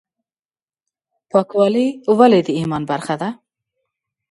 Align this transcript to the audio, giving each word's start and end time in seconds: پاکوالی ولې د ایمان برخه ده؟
پاکوالی 1.29 1.87
ولې 2.17 2.39
د 2.43 2.49
ایمان 2.59 2.83
برخه 2.91 3.15
ده؟ 3.21 3.29